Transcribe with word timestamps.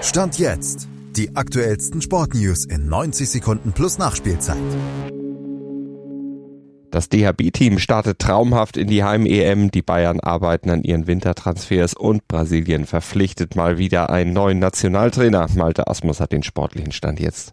Stand 0.00 0.38
jetzt. 0.38 0.88
Die 1.16 1.34
aktuellsten 1.34 2.00
Sportnews 2.00 2.64
in 2.64 2.88
90 2.88 3.28
Sekunden 3.28 3.72
plus 3.72 3.98
Nachspielzeit. 3.98 4.56
Das 6.90 7.08
DHB-Team 7.08 7.80
startet 7.80 8.20
traumhaft 8.20 8.76
in 8.76 8.86
die 8.86 9.02
Heim-EM. 9.02 9.72
Die 9.72 9.82
Bayern 9.82 10.20
arbeiten 10.20 10.70
an 10.70 10.84
ihren 10.84 11.08
Wintertransfers 11.08 11.94
und 11.94 12.26
Brasilien 12.28 12.86
verpflichtet 12.86 13.56
mal 13.56 13.76
wieder 13.78 14.08
einen 14.10 14.32
neuen 14.32 14.60
Nationaltrainer. 14.60 15.48
Malte 15.56 15.88
Asmus 15.88 16.20
hat 16.20 16.30
den 16.30 16.44
sportlichen 16.44 16.92
Stand 16.92 17.18
jetzt. 17.18 17.52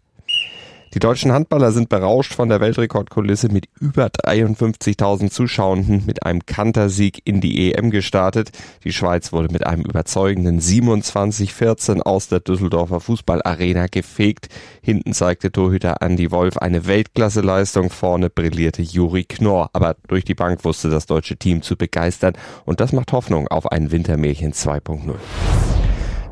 Die 0.94 1.00
deutschen 1.00 1.34
Handballer 1.34 1.72
sind 1.72 1.90
berauscht 1.90 2.34
von 2.34 2.48
der 2.48 2.62
Weltrekordkulisse 2.62 3.50
mit 3.50 3.68
über 3.80 4.08
53.000 4.08 5.30
Zuschauenden 5.30 6.06
mit 6.06 6.26
einem 6.26 6.46
Kantersieg 6.46 7.22
in 7.26 7.42
die 7.42 7.74
EM 7.74 7.92
gestartet. 7.92 8.52
Die 8.84 8.94
Schweiz 8.94 9.34
wurde 9.34 9.52
mit 9.52 9.66
einem 9.66 9.82
überzeugenden 9.82 10.62
27-14 10.62 12.00
aus 12.02 12.30
der 12.30 12.40
Düsseldorfer 12.40 13.02
Fußballarena 13.02 13.88
gefegt. 13.88 14.48
Hinten 14.82 15.14
zeigte 15.14 15.52
Torhüter 15.52 15.98
Andy 16.00 16.32
Wolf 16.32 16.58
eine 16.58 16.86
Weltklasseleistung, 16.88 17.90
vorne 17.90 18.30
brillierte 18.30 18.82
Juri 18.82 19.26
Knorr. 19.26 19.70
Aber 19.74 19.98
durch 20.08 20.24
die 20.24 20.36
Bank 20.36 20.64
wusste 20.64 20.90
das 20.90 21.08
deutsche 21.08 21.36
Team 21.36 21.62
zu 21.62 21.76
begeistern 21.76 22.34
und 22.64 22.80
das 22.80 22.94
macht 22.94 23.12
Hoffnung 23.12 23.50
auf 23.50 23.70
ein 23.70 23.92
Wintermärchen 23.92 24.54
2.0. 24.54 25.75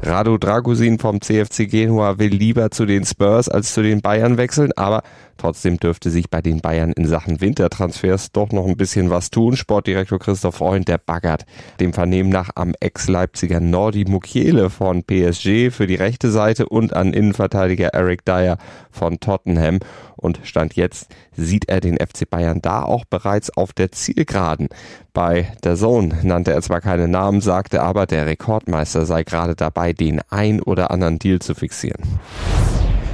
Rado 0.05 0.37
Dragusin 0.37 0.99
vom 0.99 1.21
CFC 1.21 1.65
Genua 1.65 2.19
will 2.19 2.33
lieber 2.33 2.71
zu 2.71 2.85
den 2.85 3.05
Spurs 3.05 3.47
als 3.47 3.73
zu 3.73 3.81
den 3.81 4.01
Bayern 4.01 4.35
wechseln, 4.35 4.73
aber 4.75 5.01
trotzdem 5.37 5.77
dürfte 5.77 6.09
sich 6.09 6.29
bei 6.29 6.41
den 6.41 6.59
Bayern 6.59 6.91
in 6.91 7.07
Sachen 7.07 7.39
Wintertransfers 7.39 8.33
doch 8.33 8.51
noch 8.51 8.67
ein 8.67 8.75
bisschen 8.75 9.09
was 9.09 9.29
tun. 9.29 9.55
Sportdirektor 9.55 10.19
Christoph 10.19 10.55
Freund, 10.55 10.89
der 10.89 10.97
baggert 10.97 11.45
dem 11.79 11.93
Vernehmen 11.93 12.29
nach 12.29 12.49
am 12.55 12.73
Ex-Leipziger 12.81 13.61
Nordi 13.61 14.03
Mukiele 14.03 14.69
von 14.69 15.03
PSG 15.03 15.71
für 15.71 15.87
die 15.87 15.95
rechte 15.95 16.31
Seite 16.31 16.67
und 16.67 16.93
an 16.93 17.13
Innenverteidiger 17.13 17.93
Eric 17.93 18.25
Dyer 18.25 18.57
von 18.91 19.21
Tottenham. 19.21 19.79
Und 20.17 20.39
Stand 20.43 20.75
jetzt 20.75 21.07
sieht 21.35 21.67
er 21.67 21.81
den 21.81 21.97
FC 21.97 22.29
Bayern 22.29 22.61
da 22.61 22.83
auch 22.83 23.05
bereits 23.05 23.55
auf 23.57 23.73
der 23.73 23.91
Zielgeraden. 23.91 24.69
Bei 25.13 25.51
der 25.63 25.75
Zone 25.75 26.17
nannte 26.23 26.53
er 26.53 26.61
zwar 26.61 26.81
keine 26.81 27.07
Namen, 27.07 27.41
sagte 27.41 27.81
aber, 27.81 28.05
der 28.05 28.25
Rekordmeister 28.25 29.05
sei 29.05 29.23
gerade 29.23 29.55
dabei, 29.55 29.92
den 29.93 30.21
ein 30.29 30.61
oder 30.61 30.91
anderen 30.91 31.19
Deal 31.19 31.39
zu 31.39 31.55
fixieren. 31.55 32.03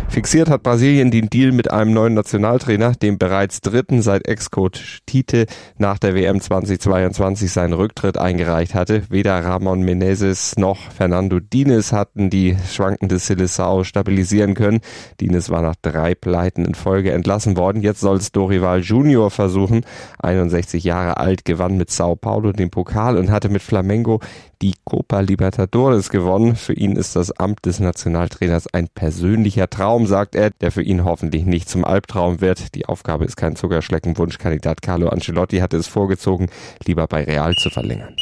Fixiert 0.10 0.50
hat 0.50 0.64
Brasilien 0.64 1.12
den 1.12 1.30
Deal 1.30 1.52
mit 1.52 1.70
einem 1.70 1.94
neuen 1.94 2.16
Nationaltrainer, 2.16 2.94
dem 2.94 3.20
bereits 3.20 3.62
dritten 3.62 4.02
seit 4.02 4.28
Ex-Coach 4.28 5.02
Tite 5.06 5.46
nach 5.78 6.00
der 6.00 6.16
WM 6.16 6.42
2022 6.42 7.52
seinen 7.52 7.74
Rücktritt 7.74 8.18
eingereicht 8.18 8.74
hatte. 8.74 9.04
Weder 9.10 9.46
Ramon 9.46 9.82
Menezes 9.82 10.58
noch 10.58 10.80
Fernando 10.92 11.40
Dines 11.40 11.94
hatten 11.94 12.32
die 12.32 12.58
schwankende 12.72 13.18
Seleção 13.18 13.84
stabilisieren 13.84 14.56
können. 14.56 14.82
Dines 15.22 15.52
war 15.52 15.62
nach 15.62 15.76
drei 15.80 16.16
Pleiten 16.16 16.66
in 16.66 16.74
Folge 16.74 17.12
entlassen 17.12 17.56
worden. 17.56 17.84
Jetzt 17.84 18.00
soll 18.00 18.18
es 18.18 18.32
Dorival 18.32 18.80
Junior 18.80 19.30
versuchen. 19.30 19.86
61 20.18 20.84
Jahre 20.84 21.18
alt, 21.18 21.46
gewann 21.46 21.78
mit 21.78 21.92
Sao 21.92 22.16
Paulo 22.16 22.52
den 22.52 22.72
Pokal 22.72 23.16
und 23.16 23.30
hatte 23.30 23.50
mit 23.50 23.62
Flamengo 23.62 24.22
die 24.62 24.74
Copa 24.90 25.20
Libertadores 25.20 26.10
gewonnen. 26.10 26.56
Für 26.56 26.74
ihn 26.74 26.96
ist 26.96 27.16
das 27.16 27.32
Amt 27.32 27.66
des 27.66 27.80
Nationaltrainers 27.80 28.74
ein 28.74 28.88
persönlicher 28.90 29.70
Traum, 29.70 30.08
sagt 30.08 30.34
er, 30.34 30.50
der 30.50 30.72
für 30.72 30.82
ihn 30.82 31.06
hoffentlich 31.06 31.46
nicht 31.46 31.70
zum 31.70 31.86
Albtraum 31.86 32.42
wird. 32.42 32.74
Die 32.74 32.88
Aufgabe 32.88 33.26
ist 33.26 33.38
kein 33.38 33.56
Zuckerschlecken. 33.56 34.18
Wunschkandidat 34.18 34.82
Carlo 34.82 35.10
Ancelotti 35.10 35.60
hatte 35.60 35.78
es 35.78 35.88
vorgezogen, 35.88 36.50
lieber 36.86 37.08
bei 37.08 37.24
Real 37.24 37.54
zu 37.54 37.70
verlängern. 37.70 38.16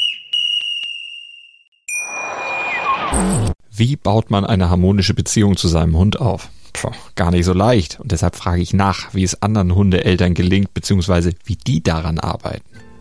Wie 3.72 3.96
baut 3.96 4.30
man 4.30 4.46
eine 4.46 4.70
harmonische 4.70 5.14
Beziehung 5.14 5.56
zu 5.56 5.70
seinem 5.70 5.98
Hund 5.98 6.20
auf? 6.20 6.50
Puh, 6.74 6.92
gar 7.16 7.32
nicht 7.32 7.46
so 7.46 7.54
leicht. 7.54 8.00
Und 8.02 8.12
deshalb 8.12 8.36
frage 8.36 8.62
ich 8.62 8.74
nach, 8.74 9.14
wie 9.14 9.24
es 9.24 9.42
anderen 9.42 9.74
Hundeeltern 9.74 10.34
gelingt, 10.34 10.74
beziehungsweise 10.74 11.32
wie 11.46 11.56
die 11.56 11.82
daran 11.82 12.20
arbeiten. 12.20 12.66